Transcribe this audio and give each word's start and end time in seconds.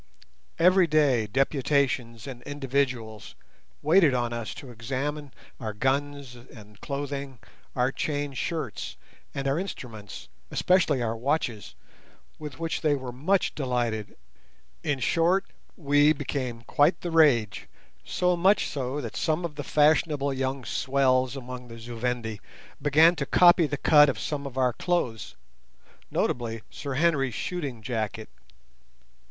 Every 0.57 0.87
day 0.87 1.27
deputations 1.27 2.25
and 2.25 2.41
individuals 2.41 3.35
waited 3.83 4.15
on 4.15 4.33
us 4.33 4.55
to 4.55 4.71
examine 4.71 5.31
our 5.59 5.73
guns 5.73 6.33
and 6.33 6.81
clothing, 6.81 7.37
our 7.75 7.91
chain 7.91 8.33
shirts, 8.33 8.97
and 9.35 9.47
our 9.47 9.59
instruments, 9.59 10.27
especially 10.49 11.03
our 11.03 11.15
watches, 11.15 11.75
with 12.39 12.57
which 12.57 12.81
they 12.81 12.95
were 12.95 13.11
much 13.11 13.53
delighted. 13.53 14.17
In 14.81 14.97
short, 14.97 15.45
we 15.77 16.13
became 16.13 16.63
quite 16.63 17.01
the 17.01 17.11
rage, 17.11 17.67
so 18.03 18.35
much 18.35 18.65
so 18.65 19.01
that 19.01 19.15
some 19.15 19.45
of 19.45 19.53
the 19.53 19.63
fashionable 19.63 20.33
young 20.33 20.65
swells 20.65 21.35
among 21.35 21.67
the 21.67 21.77
Zu 21.77 21.95
Vendi 21.99 22.41
began 22.81 23.15
to 23.17 23.27
copy 23.27 23.67
the 23.67 23.77
cut 23.77 24.09
of 24.09 24.17
some 24.17 24.47
of 24.47 24.57
our 24.57 24.73
clothes, 24.73 25.35
notably 26.09 26.63
Sir 26.71 26.95
Henry's 26.95 27.35
shooting 27.35 27.83
jacket. 27.83 28.29